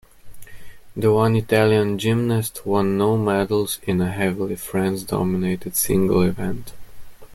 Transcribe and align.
The 0.97 1.13
one 1.13 1.35
Italian 1.35 1.99
gymnast 1.99 2.65
won 2.65 2.97
no 2.97 3.15
medals 3.17 3.77
in 3.83 4.01
a 4.01 4.11
heavily 4.11 4.55
France-dominated 4.55 5.75
single 5.75 6.23
event. 6.23 6.73